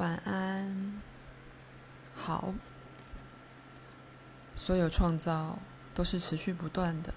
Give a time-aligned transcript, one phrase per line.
[0.00, 0.94] 晚安。
[2.14, 2.54] 好，
[4.56, 5.58] 所有创造
[5.94, 7.12] 都是持续不断的，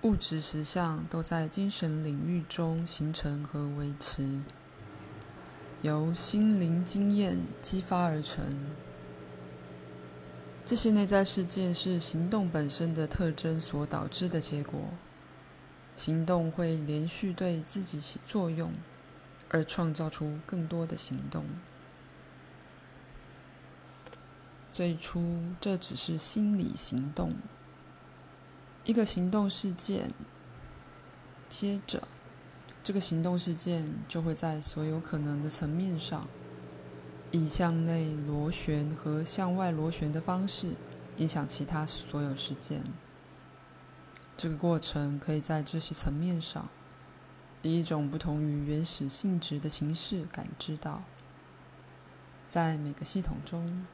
[0.00, 4.40] 物质实相都在精神领域中形成和维持，
[5.82, 8.42] 由心灵经验激发而成。
[10.64, 14.80] 这些内在事件是行动本身的特征所导致的结果。
[15.94, 18.72] 行动会连续对自己起作用，
[19.54, 21.44] 而创造出更多的行动。
[24.72, 27.32] 最初，这只是心理行动，
[28.82, 30.12] 一个行动事件。
[31.48, 32.02] 接着，
[32.82, 36.26] 这个行动事件就会在所有可能的层面上，
[37.30, 40.72] 以向内螺旋和向外螺旋的方式，
[41.18, 42.82] 影响其他所有事件。
[44.36, 46.68] 这个过程可以在这些层面上，
[47.64, 51.02] 以一种不同于原始性质的形式感知到。
[52.46, 53.84] 在每个系统中，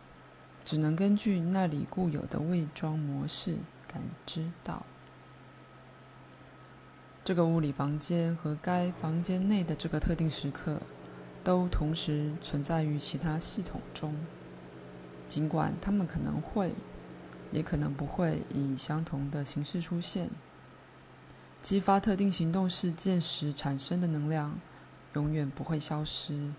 [0.64, 3.56] 只能根据那里固有的伪装模式
[3.88, 4.84] 感知到。
[7.24, 10.82] 这个物理房间和该房间内的这个特定时刻，
[11.42, 14.14] 都同时存在于其他系统中，
[15.26, 16.74] 尽管它们可能会。
[17.52, 20.30] 也可能不会以相同的形式出现。
[21.62, 24.58] 激发特定行动事件时产生的能量，
[25.12, 26.52] 永远不会消失。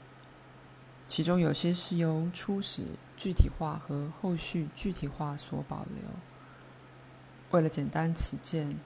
[1.08, 2.84] 其中有些是由初始
[3.18, 5.98] 具体化和后续具体化所保留。
[7.50, 8.78] 为了简单起见，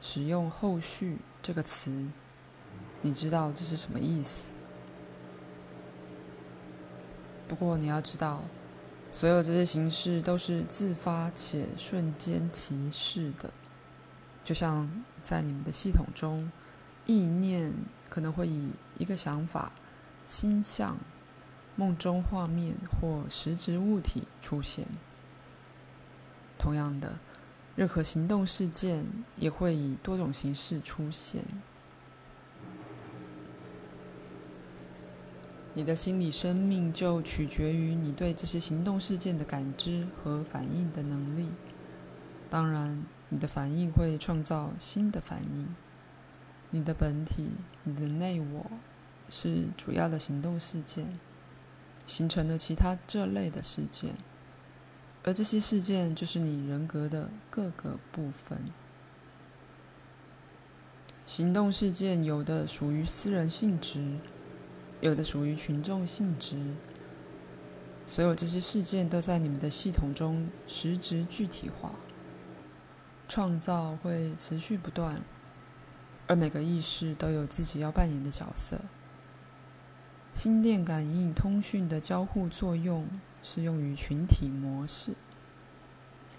[0.00, 2.10] 使用“后续”这个词，
[3.00, 4.52] 你知道这是什么意思？
[7.48, 8.42] 不过你要知道。
[9.12, 13.52] 所有这些形式都是自发且瞬间即逝的，
[14.42, 14.90] 就像
[15.24, 16.52] 在你们的系统中，
[17.06, 17.72] 意念
[18.08, 19.72] 可能会以一个想法、
[20.28, 20.96] 心象、
[21.74, 24.86] 梦中画面或实质物体出现。
[26.58, 27.18] 同样的，
[27.74, 29.06] 任何行动事件
[29.36, 31.42] 也会以多种形式出现。
[35.76, 41.48] 你的心理生命就取决于你对这些行动事件的感知和反应的能力。
[42.48, 43.04] 当然，
[43.34, 45.74] 你的反应会创造新的反应。
[46.70, 47.48] 你的本体，
[47.82, 48.70] 你的内我，
[49.28, 51.18] 是主要的行动事件，
[52.06, 54.14] 形成了其他这类的事件，
[55.24, 58.56] 而这些事件就是你人格的各个部分。
[61.26, 64.18] 行动事件有的属于私人性质。
[65.00, 66.56] 有的属于群众性质，
[68.06, 71.90] 所有这些事件都在你们的系统中实质具体化。
[73.28, 75.22] 创造会持续不断，
[76.26, 78.80] 而每个意识都有自己要扮演的角色。
[80.32, 83.08] 心电感应通讯的交互作用
[83.42, 85.14] 适用于群体模式。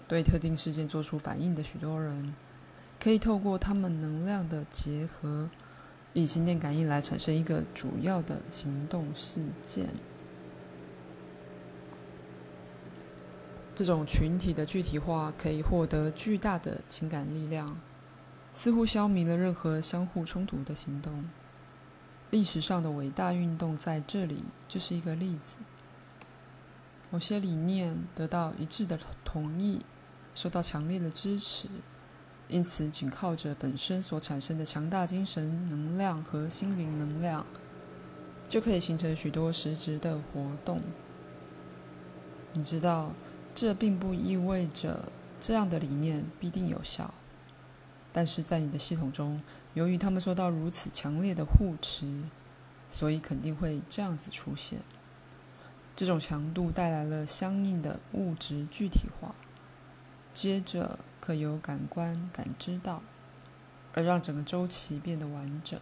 [0.06, 2.34] 对特定事件做出反应的许多人，
[3.00, 5.50] 可以透过他们能量的结合。
[6.12, 9.88] 以心电感应来产生一个主要的行动事件。
[13.76, 17.78] 这种群体的具体化可以获得巨大的情感力量，
[18.54, 21.28] 似乎消弭了任何相互冲突的行动。
[22.30, 25.56] 历史上的伟大运动在这里就是一个例子。
[27.10, 29.84] 某些理念得到一致的同意，
[30.34, 31.68] 受到强烈的支持。
[32.48, 37.44] 因此，仅靠着本身所产生的强大精神能量和心灵能量，
[38.48, 40.80] 就可以形成许多实质的活动。
[42.54, 43.12] 你知道，
[43.56, 47.14] 这并不意味着这样的理念必定有效，
[48.12, 52.24] 但是在你的系统中，由于他们受到如此强烈的护持，
[52.90, 54.80] 所以肯定会这样子出现。
[55.96, 59.34] 这种强度带来了相应的物质具体化。
[60.34, 63.02] 接着可由感官感知到，
[63.94, 65.80] 而让整个周期变得完整。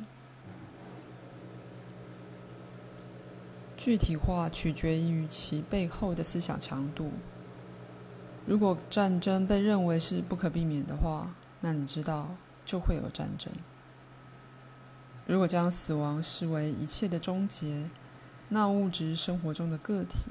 [3.76, 7.10] 具体化取决于其背后的思想强度。
[8.46, 12.28] 如果战争被认为是不可避免的话，那你知道
[12.64, 13.52] 就会有战争。
[15.26, 17.88] 如果将死亡视为一切的终结，
[18.50, 20.30] 那物质生活中的个体。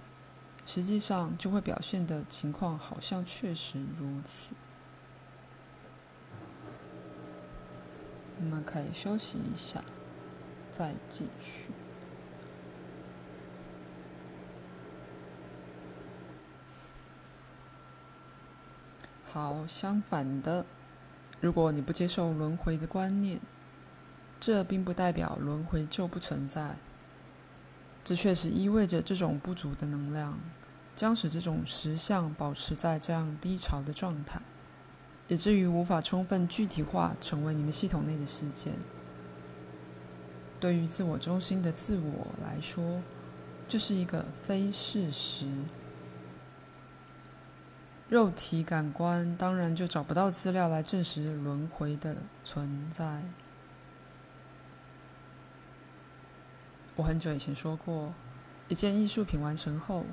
[0.66, 4.54] 实际上，就会表现的情况好像确实如此。
[8.40, 9.84] 我们可以休息一下，
[10.72, 11.70] 再继续。
[19.34, 20.64] 好，相反的，
[21.42, 23.42] 如果你不接受轮回的观念，
[24.40, 26.76] 这并不代表轮回就不存在。
[28.04, 30.38] 这确实意味着这种不足的能量
[30.96, 34.40] 将使这种实相保持在这样低潮的状态，
[35.28, 38.74] 以至于无法充分具体化成为你们系统内的事件。
[40.60, 43.02] 对于自我中心的自我来说，
[43.68, 45.48] 这是一个非事实。
[48.14, 53.24] 肉体感官当然就找不到资料来证实轮回的存在。
[56.96, 58.14] 我很久以前说过，
[58.68, 60.06] 一件艺术品完成后，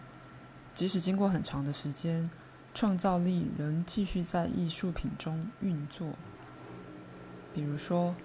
[0.74, 2.30] 即使经过很长的时间，
[2.72, 6.14] 创造力仍继续在艺术品中运作。
[7.52, 8.16] 比如说，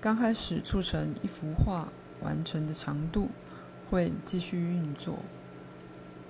[0.00, 1.88] 刚开始促成一幅画
[2.22, 3.28] 完成的强度
[3.90, 5.18] 会继续运作，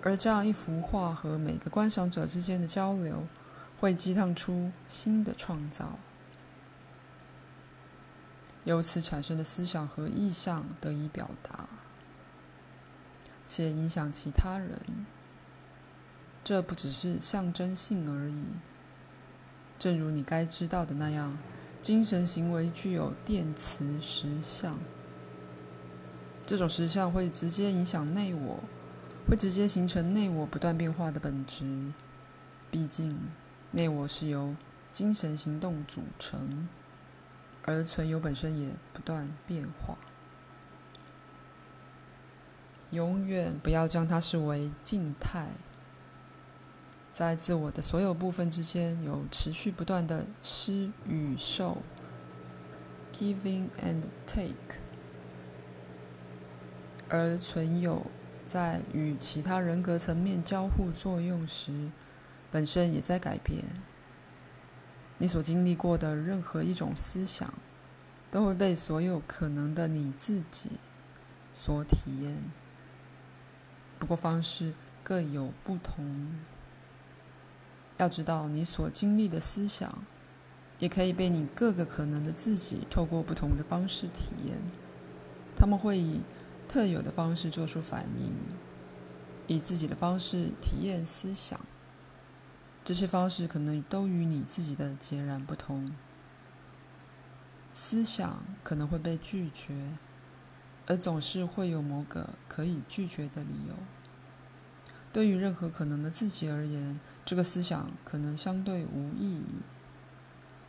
[0.03, 3.27] 而这样一幅画和每个观赏者之间的交流
[3.79, 5.99] 会激荡出新的创造。
[8.65, 11.69] 由此产生的思想和意象得以表达，
[13.47, 15.07] 且影响其他人。
[16.43, 18.45] 这不只是象征性而已。
[19.79, 21.39] 正如你该知道的那样，
[21.81, 24.79] 精神行为具有电磁实相。
[26.45, 28.61] 这种实相会直接影响内我，
[29.31, 31.93] 会直接形成内我不断变化的本质。
[32.69, 33.17] 毕竟，
[33.71, 34.57] 内我是由
[34.91, 36.69] 精神行动组成。
[37.63, 39.97] 而存有本身也不断变化，
[42.91, 45.47] 永远不要将它视为静态。
[47.13, 51.79] 在自我的所有部分之间有持续不断的施与受
[53.13, 54.81] （giving and take），
[57.09, 58.05] 而存有
[58.51, 61.93] 在与其他人格层面交互作用时，
[62.51, 63.63] 本身也在改变。
[65.19, 67.55] 你所经历过的任何一种思想，
[68.29, 70.73] 都会被所有可能的你自己
[71.53, 72.39] 所体验。
[74.01, 74.75] 不过方式
[75.05, 76.35] 各有不同。
[77.99, 79.97] 要知道，你所经历的思想，
[80.81, 84.57] 也可以被你各个可能的自己透过不同的方式体验。
[85.57, 86.21] 他们会以
[86.71, 88.33] 特有的方式做出反应，
[89.49, 91.59] 以自己的方式体验思想。
[92.85, 95.91] 这些方式可能都与你自己的截然不同。
[97.75, 99.95] 思想可能会被拒绝，
[100.87, 103.75] 而总是会有某个可以拒绝的理由。
[105.13, 109.45] 对于任何可能的自己而言，这个思想可能相对无意义，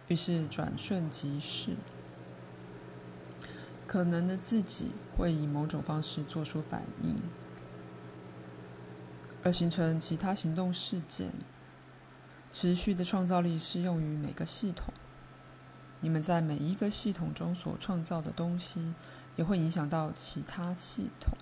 [0.08, 1.76] 于是转瞬即逝。
[3.92, 7.14] 可能的自己会以某种方式做出反应，
[9.44, 11.34] 而形成其他行动事件。
[12.54, 14.94] 持续的创造力适用于每个系统。
[16.00, 18.94] 你们在每一个系统中所创造的东西，
[19.36, 21.34] 也会影响到其他系统。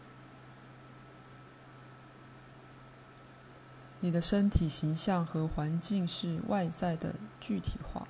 [4.00, 8.08] 你的身体形象和环境是外在的具体化，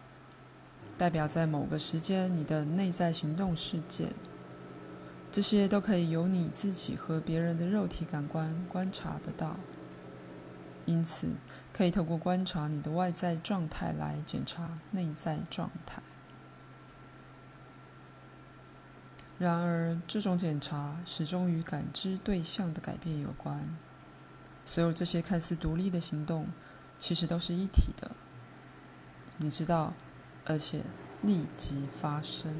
[0.97, 4.13] 代表在某个时间你的内在行动事件。
[5.31, 9.55] 这些都可以由你自己和别人的肉体感官观察得到。
[10.85, 11.27] 因此，
[11.71, 16.01] 可以透过观察你的外在状态来检查内在状态。
[19.37, 23.77] 然而，这种检查始终与感知对象的改变有关。
[24.65, 26.47] 所有这些看似独立的行动，
[26.97, 28.09] 其实都是一体的。
[29.37, 29.93] 你知道，
[30.45, 30.81] 而且
[31.21, 32.53] 立即发生。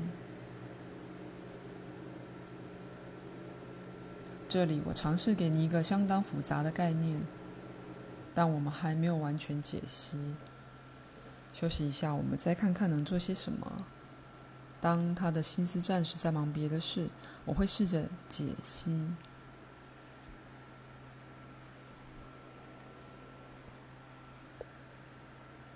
[4.50, 7.22] 这里，我尝试给你一个相当复杂的概念。
[8.34, 10.36] 但我们还没有完全解析。
[11.54, 13.86] 休息一下，我们再看看能做些什么。
[14.82, 17.10] 当他的心思暂时在忙别的事，
[17.46, 19.12] 我会试着解析。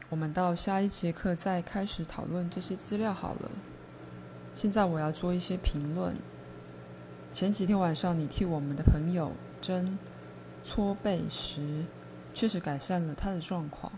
[0.10, 3.52] 我们到下一节课再开始讨论这些资料好了。
[4.56, 6.16] 现在我要做一些评论。
[7.34, 9.98] 前几天晚上，你替我们的朋友针
[10.64, 11.86] 搓背时。
[12.36, 13.94] 确实改善了他的状况。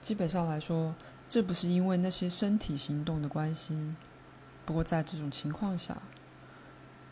[0.00, 0.94] 基本上来说，
[1.28, 3.94] 这不是因为那些身体行动的关系。
[4.64, 6.00] 不过在这种情况下，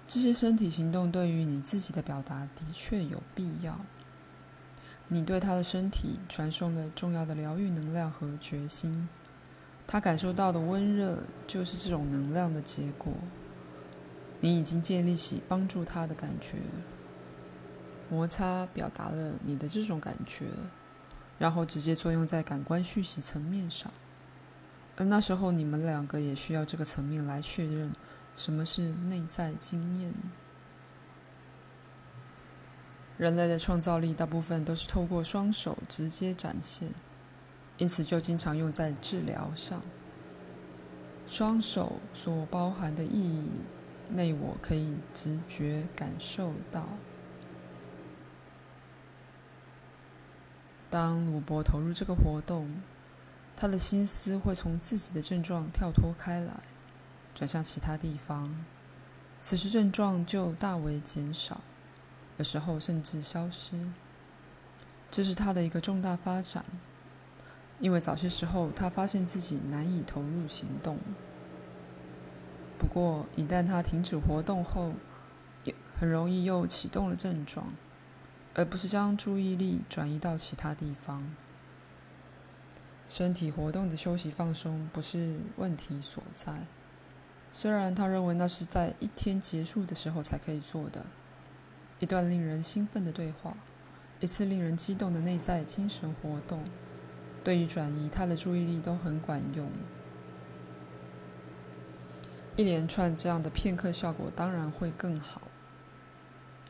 [0.09, 3.79] 这些身体行动对于你自己的表达的确有必要。
[5.09, 9.07] 你对他的身体传送了重要的疗愈能量和决心。
[9.87, 13.13] 他感受到的温热就是这种能量的结果。
[14.41, 16.59] 你已经建立起帮助他的感觉。
[18.09, 20.47] 摩擦表达了你的这种感觉，
[21.39, 23.93] 然后直接作用在感官讯息层面上。
[24.97, 27.93] 而那时候，你们两个也需要这个层面来确认
[28.35, 30.13] 什么是内在经验。
[33.17, 36.89] 人类的创造力大部分都是透过双手直接展现，
[37.77, 39.81] 因此就经常用在治疗上。
[41.27, 43.47] 双手所包含的意义，
[44.13, 46.87] 内我可以直觉感受到。
[50.91, 52.83] 当鲁伯投入这个活动，
[53.57, 56.61] 他的心思会从自己的症状跳脱开来，
[57.35, 58.65] 转向其他地方。
[59.41, 61.61] 此时症状就大为减少，
[62.39, 63.87] 有时候甚至消失。
[65.11, 66.65] 这是他的一个重大发展，
[67.79, 70.99] 因为早些时候他发现自己难以投入行动。
[72.81, 74.95] 不过，一旦他停止活动后，
[75.65, 77.67] 也很容易又启动了症状。
[78.55, 81.33] 而不是将注意力转移到其他地方。
[83.07, 86.65] 身体活动的休息放松不是问题所在，
[87.53, 91.07] 虽然他认为那是在一天结束的时候才可以做的。
[92.01, 93.55] 一段令人兴奋的对话，
[94.19, 96.65] 一次令人激动的内在精神活动，
[97.45, 99.71] 对于转移他的注意力都很管用。
[102.61, 105.41] 一连串这样的片刻效果当然会更好。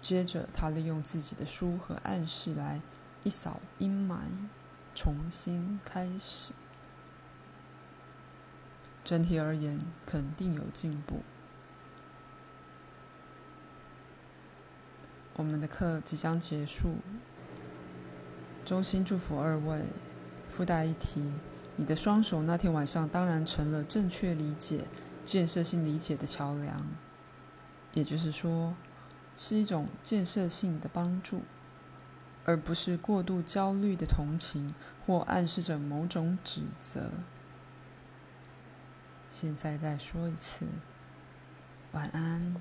[0.00, 2.80] 接着，他利用自己的书和暗示来
[3.24, 4.18] 一扫阴霾，
[4.94, 6.52] 重新开始。
[9.02, 11.22] 整体而言，肯定有进步。
[15.34, 16.98] 我们的课即将结束，
[18.64, 19.86] 衷心祝福二位。
[20.48, 21.32] 附带一提，
[21.74, 24.84] 你的双手那天晚上当然成了正确理解、
[25.24, 26.86] 建设性理解的桥梁。
[27.92, 28.74] 也就是说。
[29.36, 31.40] 是一种建设性的帮助，
[32.44, 34.74] 而不是过度焦虑的同情
[35.06, 37.10] 或暗示着某种指责。
[39.30, 40.66] 现在再说一次，
[41.92, 42.54] 晚安。